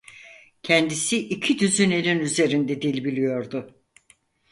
Kendisi 0.63 1.17
iki 1.29 1.59
düzinenin 1.59 2.19
üzerinde 2.19 2.81
dil 2.81 3.03
biliyordu. 3.03 3.75